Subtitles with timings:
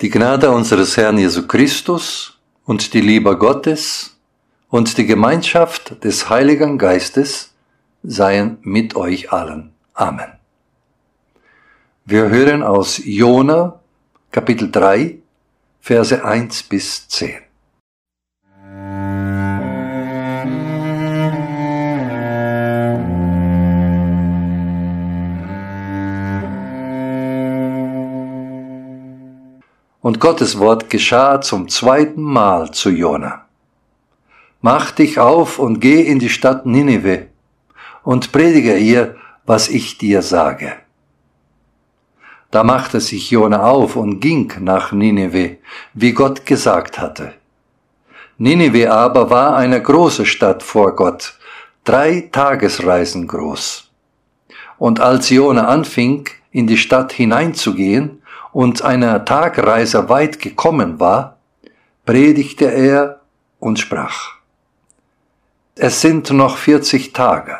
[0.00, 4.16] Die Gnade unseres Herrn Jesu Christus und die Liebe Gottes
[4.70, 7.52] und die Gemeinschaft des Heiligen Geistes
[8.02, 9.74] seien mit euch allen.
[9.92, 10.32] Amen.
[12.06, 13.78] Wir hören aus Jona
[14.30, 15.18] Kapitel 3
[15.82, 17.49] Verse 1 bis 10.
[30.10, 33.44] Und Gottes Wort geschah zum zweiten Mal zu Jona.
[34.60, 37.28] Mach dich auf und geh in die Stadt Ninive
[38.02, 39.14] und predige ihr,
[39.46, 40.72] was ich dir sage.
[42.50, 45.58] Da machte sich Jona auf und ging nach Ninive,
[45.94, 47.34] wie Gott gesagt hatte.
[48.36, 51.38] Ninive aber war eine große Stadt vor Gott,
[51.84, 53.88] drei Tagesreisen groß.
[54.76, 58.20] Und als Jona anfing, in die Stadt hineinzugehen,
[58.52, 61.38] und einer Tagreise weit gekommen war,
[62.04, 63.20] predigte er
[63.58, 64.32] und sprach.
[65.76, 67.58] Es sind noch vierzig Tage,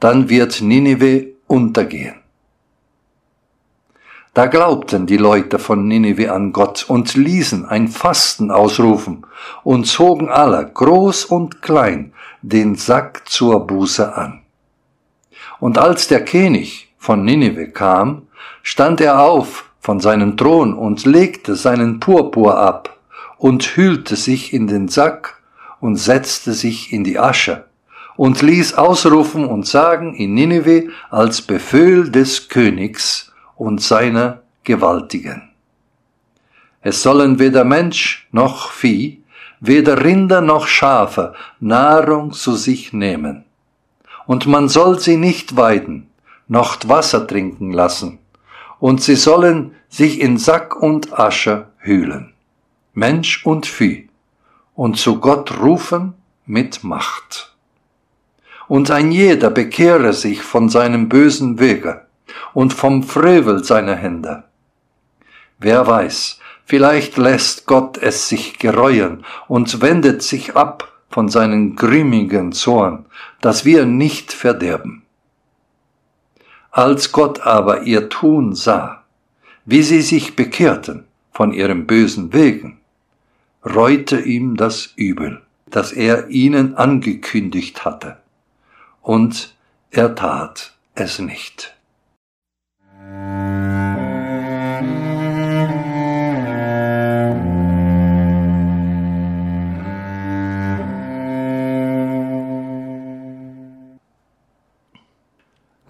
[0.00, 2.16] dann wird Ninive untergehen.
[4.32, 9.26] Da glaubten die Leute von Ninive an Gott und ließen ein Fasten ausrufen
[9.64, 14.42] und zogen alle, groß und klein, den Sack zur Buße an.
[15.58, 18.26] Und als der König von Ninive kam,
[18.62, 22.98] stand er auf von seinem Thron und legte seinen Purpur ab
[23.38, 25.42] und hüllte sich in den Sack
[25.80, 27.64] und setzte sich in die Asche
[28.16, 35.48] und ließ ausrufen und sagen in Ninive als Befehl des Königs und seiner Gewaltigen.
[36.82, 39.22] Es sollen weder Mensch noch Vieh,
[39.58, 43.46] weder Rinder noch Schafe Nahrung zu sich nehmen.
[44.26, 46.09] Und man soll sie nicht weiden,
[46.50, 48.18] noch Wasser trinken lassen,
[48.80, 52.34] und sie sollen sich in Sack und Asche hühlen,
[52.92, 54.08] Mensch und Vieh,
[54.74, 56.14] und zu Gott rufen
[56.46, 57.54] mit Macht.
[58.66, 62.06] Und ein jeder bekehre sich von seinem bösen Wege
[62.52, 64.42] und vom Frevel seiner Hände.
[65.58, 72.52] Wer weiß, vielleicht lässt Gott es sich gereuen und wendet sich ab von seinen grimmigen
[72.52, 73.06] Zorn,
[73.40, 74.99] dass wir nicht verderben.
[76.70, 79.02] Als Gott aber ihr Tun sah,
[79.64, 82.78] wie sie sich bekehrten von ihren bösen Wegen,
[83.64, 88.18] reute ihm das Übel, das er ihnen angekündigt hatte,
[89.02, 89.54] und
[89.90, 91.76] er tat es nicht.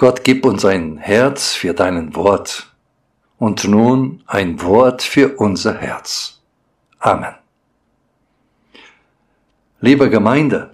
[0.01, 2.73] Gott, gib uns ein Herz für deinen Wort
[3.37, 6.41] und nun ein Wort für unser Herz.
[7.01, 7.35] Amen.
[9.83, 10.71] Liebe Gemeinde,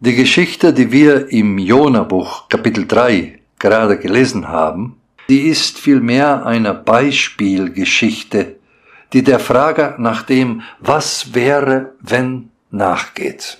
[0.00, 5.00] die Geschichte, die wir im Jona-Buch Kapitel 3 gerade gelesen haben,
[5.30, 8.56] die ist vielmehr eine Beispielgeschichte,
[9.14, 13.56] die der Frage nach dem, was wäre, wenn nachgeht.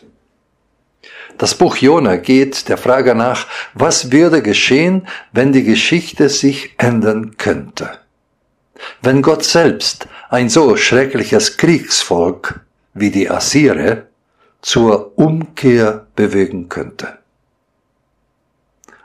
[1.42, 7.36] Das Buch Jona geht der Frage nach, was würde geschehen, wenn die Geschichte sich ändern
[7.36, 7.98] könnte.
[9.00, 12.60] Wenn Gott selbst ein so schreckliches Kriegsvolk
[12.94, 14.04] wie die Assyrer
[14.60, 17.18] zur Umkehr bewegen könnte.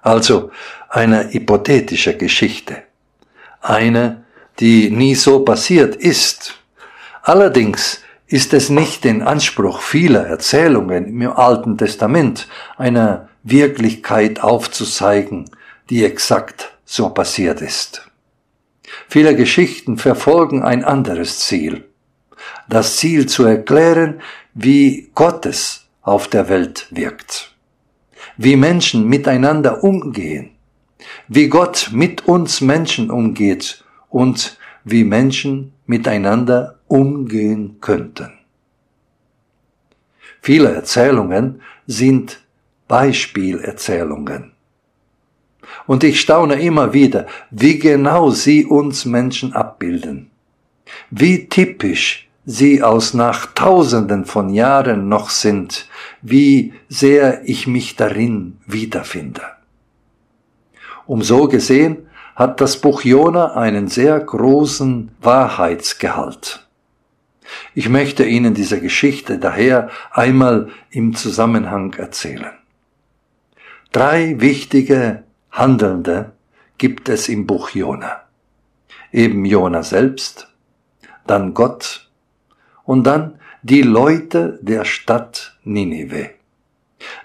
[0.04, 0.52] Also
[0.90, 2.84] eine hypothetische Geschichte.
[3.62, 4.26] Eine,
[4.60, 6.54] die nie so passiert ist.
[7.24, 15.50] Allerdings ist es nicht den Anspruch vieler Erzählungen im Alten Testament, eine Wirklichkeit aufzuzeigen,
[15.90, 18.10] die exakt so passiert ist.
[19.08, 21.86] Viele Geschichten verfolgen ein anderes Ziel.
[22.68, 24.22] Das Ziel zu erklären,
[24.54, 27.54] wie Gottes auf der Welt wirkt.
[28.36, 30.52] Wie Menschen miteinander umgehen.
[31.28, 38.32] Wie Gott mit uns Menschen umgeht und wie Menschen miteinander umgehen könnten.
[40.42, 42.42] Viele Erzählungen sind
[42.88, 44.54] Beispielerzählungen.
[45.86, 50.32] Und ich staune immer wieder, wie genau sie uns Menschen abbilden.
[51.10, 55.90] Wie typisch sie aus nach Tausenden von Jahren noch sind,
[56.22, 59.42] wie sehr ich mich darin wiederfinde.
[61.06, 66.67] Um so gesehen hat das Buch Jona einen sehr großen Wahrheitsgehalt.
[67.78, 72.54] Ich möchte Ihnen diese Geschichte daher einmal im Zusammenhang erzählen.
[73.92, 76.32] Drei wichtige Handelnde
[76.80, 78.24] gibt es im Buch Jona.
[79.12, 80.52] Eben Jona selbst,
[81.28, 82.10] dann Gott
[82.84, 86.32] und dann die Leute der Stadt Ninive.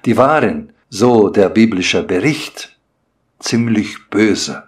[0.04, 2.76] Die waren, so der biblische Bericht,
[3.38, 4.64] ziemlich böse.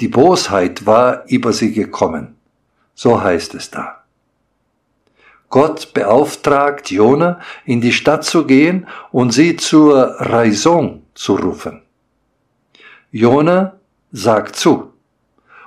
[0.00, 2.34] Die Bosheit war über sie gekommen.
[2.96, 3.95] So heißt es da.
[5.56, 11.80] Gott beauftragt Jona, in die Stadt zu gehen und sie zur Raison zu rufen.
[13.10, 13.78] Jona
[14.12, 14.92] sagt zu.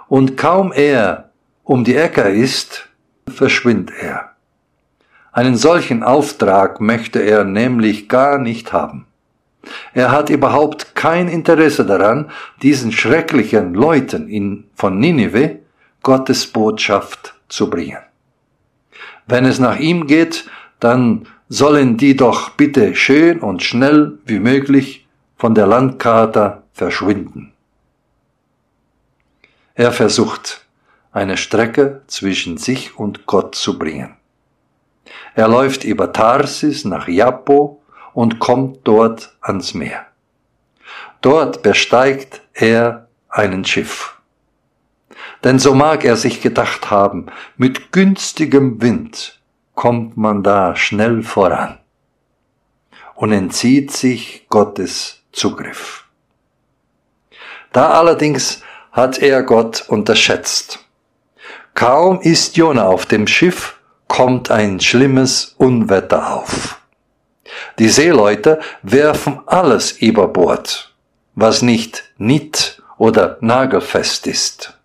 [0.07, 1.31] Und kaum er
[1.63, 2.87] um die Ecke ist,
[3.27, 4.35] verschwindet er.
[5.31, 9.07] Einen solchen Auftrag möchte er nämlich gar nicht haben.
[9.95, 12.29] Er hat überhaupt kein Interesse daran,
[12.61, 15.61] diesen schrecklichen Leuten in, von Ninive
[16.03, 18.08] Gottes Botschaft zu bringen.
[19.29, 20.49] Wenn es nach ihm geht,
[20.79, 27.53] dann sollen die doch bitte schön und schnell wie möglich von der Landkarte verschwinden.
[29.75, 30.65] Er versucht,
[31.11, 34.15] eine Strecke zwischen sich und Gott zu bringen.
[35.35, 37.83] Er läuft über Tarsis nach Jappo
[38.13, 40.07] und kommt dort ans Meer.
[41.21, 44.18] Dort besteigt er einen Schiff.
[45.43, 49.39] Denn so mag er sich gedacht haben, mit günstigem Wind
[49.73, 51.79] kommt man da schnell voran
[53.15, 56.05] und entzieht sich Gottes Zugriff.
[57.71, 60.79] Da allerdings hat er Gott unterschätzt.
[61.75, 63.77] Kaum ist Jona auf dem Schiff,
[64.07, 66.81] kommt ein schlimmes Unwetter auf.
[67.77, 70.93] Die Seeleute werfen alles über Bord,
[71.35, 74.78] was nicht nied- oder nagelfest ist.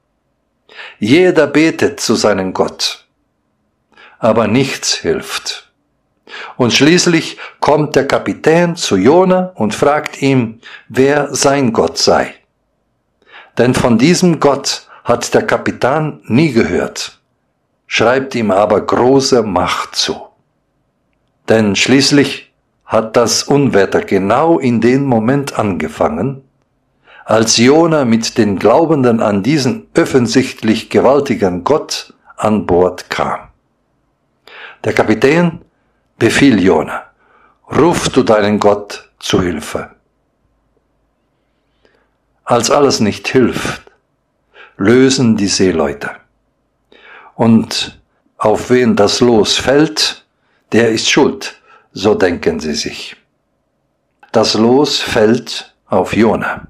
[0.98, 3.06] Jeder betet zu seinem Gott,
[4.18, 5.72] aber nichts hilft.
[6.56, 12.34] Und schließlich kommt der Kapitän zu Jona und fragt ihm, wer sein Gott sei.
[13.58, 17.20] Denn von diesem Gott hat der Kapitän nie gehört
[17.86, 20.20] schreibt ihm aber große Macht zu.
[21.48, 22.52] Denn schließlich
[22.84, 26.43] hat das Unwetter genau in dem Moment angefangen,
[27.24, 33.48] als Jona mit den Glaubenden an diesen offensichtlich gewaltigen Gott an Bord kam.
[34.84, 35.62] Der Kapitän
[36.18, 37.06] befiel Jona,
[37.74, 39.90] ruf du deinen Gott zu Hilfe.
[42.44, 43.90] Als alles nicht hilft,
[44.76, 46.10] lösen die Seeleute
[47.36, 47.98] und
[48.36, 50.26] auf wen das Los fällt,
[50.72, 51.58] der ist schuld,
[51.92, 53.16] so denken sie sich.
[54.32, 56.66] Das Los fällt auf Jona.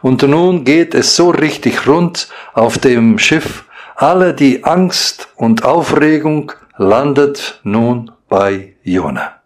[0.00, 3.64] Und nun geht es so richtig rund auf dem Schiff,
[3.96, 9.42] alle die Angst und Aufregung landet nun bei Jona.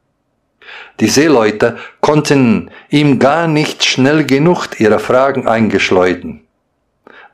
[1.00, 6.46] Die Seeleute konnten ihm gar nicht schnell genug ihre Fragen eingeschleuden,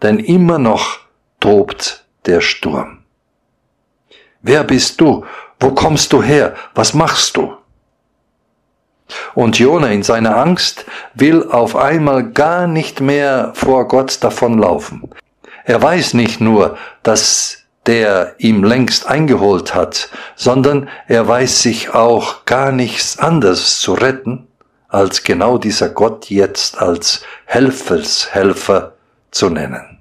[0.03, 1.00] denn immer noch
[1.39, 2.99] tobt der Sturm.
[4.41, 5.25] Wer bist du?
[5.61, 6.56] Wo kommst du her?
[6.75, 7.56] Was machst du?
[9.35, 15.11] Und Jona in seiner Angst will auf einmal gar nicht mehr vor Gott davonlaufen.
[15.64, 22.44] Er weiß nicht nur, dass der ihm längst eingeholt hat, sondern er weiß sich auch
[22.44, 24.47] gar nichts anderes zu retten,
[24.88, 28.93] als genau dieser Gott jetzt als Helfershelfer
[29.31, 30.00] zu nennen.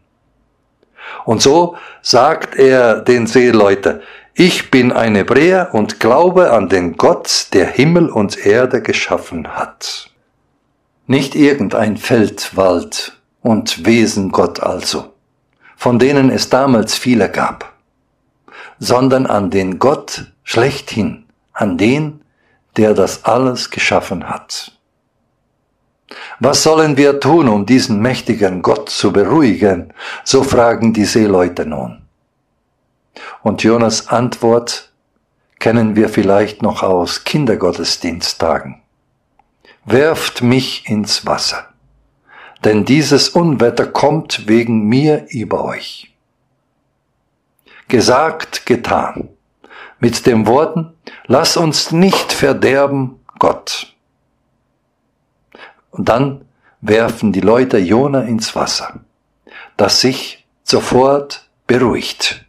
[1.26, 4.02] Und so sagt er den Seeleuten,
[4.34, 10.10] ich bin ein Hebräer und glaube an den Gott, der Himmel und Erde geschaffen hat.
[11.06, 15.14] Nicht irgendein Feldwald und Wesengott also,
[15.76, 17.74] von denen es damals viele gab,
[18.80, 22.22] sondern an den Gott schlechthin, an den,
[22.78, 24.72] der das alles geschaffen hat.
[26.40, 29.94] Was sollen wir tun, um diesen mächtigen Gott zu beruhigen?
[30.24, 32.01] So fragen die Seeleute nun.
[33.44, 34.92] Und Jonas Antwort
[35.60, 38.82] kennen wir vielleicht noch aus Kindergottesdiensttagen.
[39.86, 41.70] Werft mich ins Wasser,
[42.64, 46.14] denn dieses Unwetter kommt wegen mir über euch.
[47.88, 49.30] Gesagt, getan.
[50.00, 50.94] Mit den Worten,
[51.28, 53.94] lass uns nicht verderben, Gott.
[55.92, 56.46] Und dann
[56.80, 59.02] werfen die Leute Jona ins Wasser,
[59.78, 62.46] das sich sofort beruhigt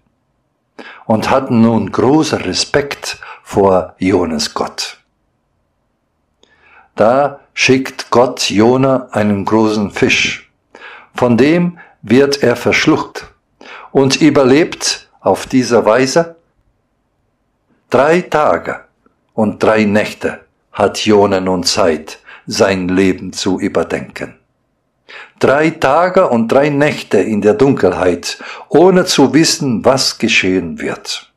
[1.06, 4.98] und hatten nun großer Respekt vor Jonas Gott.
[6.94, 10.50] Da schickt Gott Jona einen großen Fisch,
[11.14, 13.26] von dem wird er verschluckt
[13.92, 16.36] und überlebt auf diese Weise
[17.90, 18.80] drei Tage
[19.34, 20.40] und drei Nächte
[20.72, 24.41] hat Jona nun Zeit, sein Leben zu überdenken.
[25.38, 28.38] Drei Tage und drei Nächte in der Dunkelheit,
[28.68, 31.32] ohne zu wissen, was geschehen wird.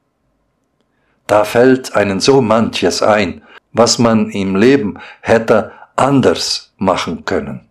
[1.27, 3.41] Da fällt einen so manches ein,
[3.73, 7.67] was man im Leben hätte anders machen können.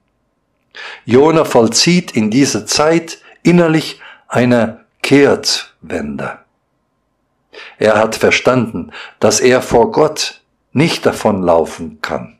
[1.05, 6.39] Jona vollzieht in dieser Zeit innerlich eine Kehrtwende.
[7.79, 10.41] Er hat verstanden, dass er vor Gott
[10.73, 12.34] nicht davonlaufen kann.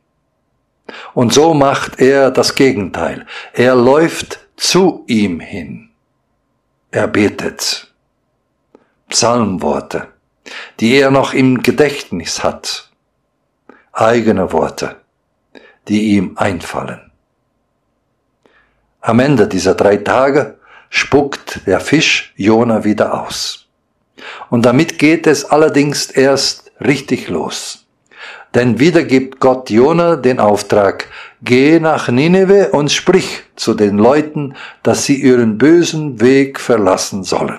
[1.15, 3.27] Und so macht er das Gegenteil.
[3.53, 5.91] Er läuft zu ihm hin.
[6.91, 7.93] Er betet.
[9.09, 10.09] Psalmworte,
[10.81, 12.91] die er noch im Gedächtnis hat.
[13.93, 14.97] Eigene Worte,
[15.89, 17.13] die ihm einfallen.
[19.01, 23.69] Am Ende dieser drei Tage spuckt der Fisch Jona wieder aus.
[24.51, 27.84] Und damit geht es allerdings erst richtig los.
[28.55, 31.09] Denn wieder gibt Gott Jona den Auftrag,
[31.43, 37.59] geh nach Nineveh und sprich zu den Leuten, dass sie ihren bösen Weg verlassen sollen.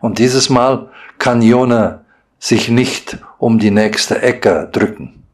[0.00, 2.04] Und dieses Mal kann Jona
[2.38, 5.24] sich nicht um die nächste Ecke drücken.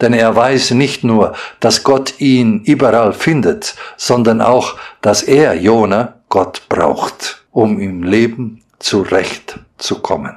[0.00, 6.20] Denn er weiß nicht nur, dass Gott ihn überall findet, sondern auch, dass er, Jona,
[6.28, 10.36] Gott braucht, um im Leben zurechtzukommen.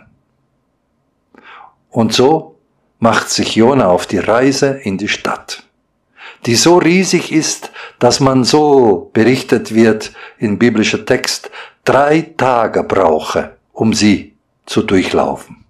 [1.90, 2.55] Und so
[3.00, 5.64] macht sich Jona auf die Reise in die Stadt,
[6.46, 11.52] die so riesig ist, dass man so berichtet wird in biblischer Text,
[11.84, 14.36] drei Tage brauche, um sie
[14.66, 15.66] zu durchlaufen.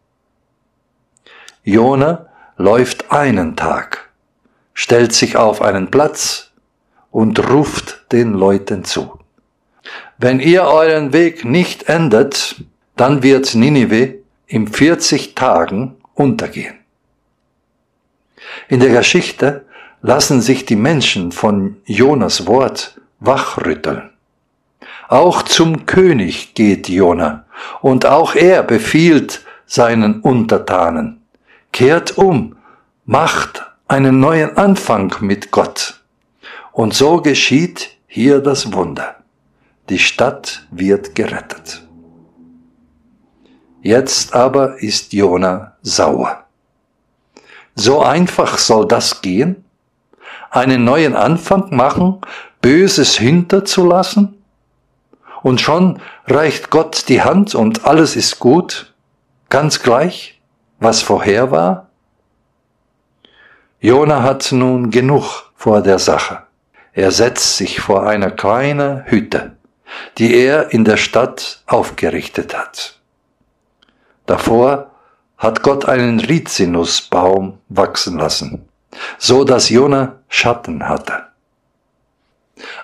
[1.64, 2.28] Jona
[2.58, 4.10] läuft einen Tag,
[4.74, 6.52] stellt sich auf einen Platz
[7.12, 9.20] und ruft den Leuten zu.
[10.18, 12.56] Wenn ihr euren Weg nicht ändert,
[12.96, 16.85] dann wird Ninive in 40 Tagen untergehen.
[18.68, 19.66] In der Geschichte
[20.02, 24.12] lassen sich die Menschen von Jonas Wort wachrütteln.
[25.08, 27.46] Auch zum König geht Jona
[27.82, 31.22] und auch er befiehlt seinen Untertanen,
[31.72, 32.56] kehrt um,
[33.06, 36.02] macht einen neuen Anfang mit Gott.
[36.72, 39.18] Und so geschieht hier das Wunder.
[39.90, 41.84] Die Stadt wird gerettet.
[43.82, 46.45] Jetzt aber ist Jona sauer.
[47.76, 49.66] So einfach soll das gehen?
[50.50, 52.22] Einen neuen Anfang machen,
[52.62, 54.42] Böses hinterzulassen?
[55.44, 58.94] Und schon reicht Gott die Hand und alles ist gut,
[59.50, 60.42] ganz gleich,
[60.80, 61.90] was vorher war?
[63.80, 66.44] Jona hat nun genug vor der Sache.
[66.94, 69.58] Er setzt sich vor eine kleine Hütte,
[70.18, 73.00] die er in der Stadt aufgerichtet hat.
[74.26, 74.95] Davor
[75.38, 78.68] hat Gott einen Rizinusbaum wachsen lassen,
[79.18, 81.26] so dass Jona Schatten hatte.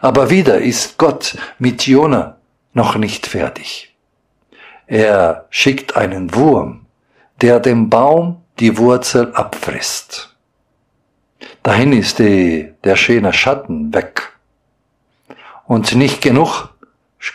[0.01, 2.37] Aber wieder ist Gott mit Jona
[2.73, 3.95] noch nicht fertig.
[4.87, 6.85] Er schickt einen Wurm,
[7.39, 10.35] der dem Baum die Wurzel abfrisst.
[11.63, 14.33] Dahin ist die, der schöne Schatten weg.
[15.65, 16.69] Und nicht genug,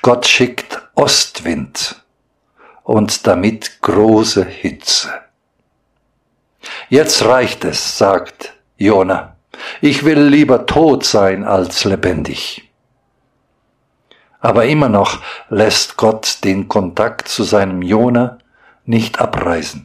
[0.03, 2.05] Gott schickt Ostwind
[2.87, 5.11] und damit große Hitze.
[6.89, 9.35] Jetzt reicht es, sagt Jona.
[9.81, 12.71] Ich will lieber tot sein als lebendig.
[14.39, 18.39] Aber immer noch lässt Gott den Kontakt zu seinem Jona
[18.85, 19.85] nicht abreißen.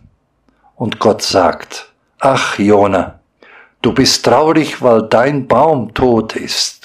[0.76, 3.20] Und Gott sagt, ach Jona,
[3.82, 6.81] du bist traurig, weil dein Baum tot ist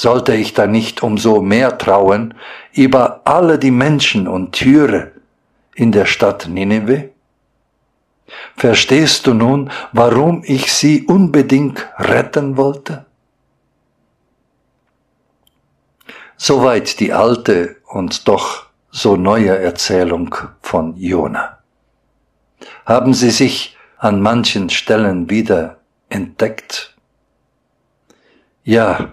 [0.00, 2.32] sollte ich da nicht umso mehr trauen
[2.72, 5.12] über alle die Menschen und Türe
[5.74, 7.10] in der Stadt Nineveh?
[8.56, 13.04] Verstehst du nun, warum ich sie unbedingt retten wollte?
[16.38, 21.58] Soweit die alte und doch so neue Erzählung von Jona.
[22.86, 25.76] Haben Sie sich an manchen Stellen wieder
[26.08, 26.96] entdeckt?
[28.64, 29.12] Ja,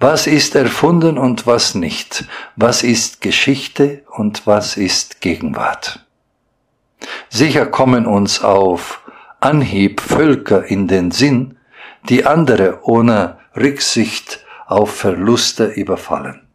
[0.00, 2.24] was ist erfunden und was nicht?
[2.56, 6.06] Was ist Geschichte und was ist Gegenwart?
[7.28, 9.02] Sicher kommen uns auf
[9.40, 11.58] Anhieb Völker in den Sinn,
[12.08, 16.46] die andere ohne Rücksicht auf Verluste überfallen.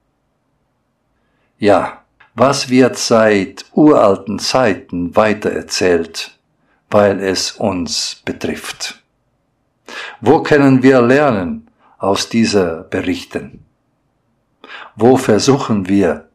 [1.60, 2.02] Ja,
[2.34, 6.38] was wird seit uralten Zeiten weitererzählt,
[6.90, 9.02] weil es uns betrifft?
[10.20, 13.66] Wo können wir lernen, aus dieser berichten?
[14.96, 16.30] Wo versuchen wir,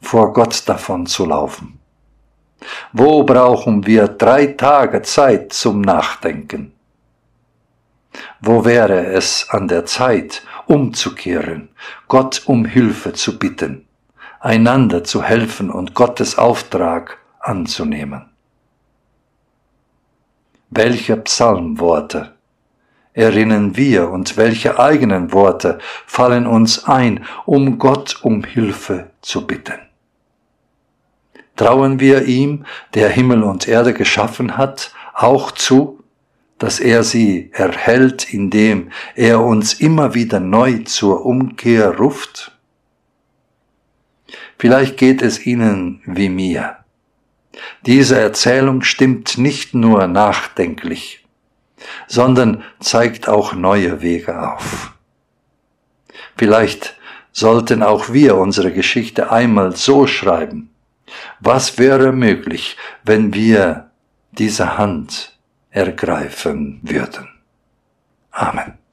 [0.00, 1.78] vor Gott davon zu laufen?
[2.92, 6.72] Wo brauchen wir drei Tage Zeit zum Nachdenken?
[8.40, 11.68] Wo wäre es an der Zeit, umzukehren,
[12.08, 13.86] Gott um Hilfe zu bitten,
[14.40, 18.30] einander zu helfen und Gottes Auftrag anzunehmen.
[20.70, 22.35] Welche Psalmworte
[23.16, 29.80] erinnern wir und welche eigenen Worte fallen uns ein, um Gott um Hilfe zu bitten?
[31.56, 36.04] Trauen wir ihm, der Himmel und Erde geschaffen hat, auch zu,
[36.58, 42.52] dass er sie erhält, indem er uns immer wieder neu zur Umkehr ruft?
[44.58, 46.76] Vielleicht geht es Ihnen wie mir.
[47.86, 51.25] Diese Erzählung stimmt nicht nur nachdenklich,
[52.06, 54.92] sondern zeigt auch neue Wege auf.
[56.36, 56.96] Vielleicht
[57.32, 60.70] sollten auch wir unsere Geschichte einmal so schreiben.
[61.40, 63.90] Was wäre möglich, wenn wir
[64.32, 65.38] diese Hand
[65.70, 67.28] ergreifen würden?
[68.30, 68.85] Amen.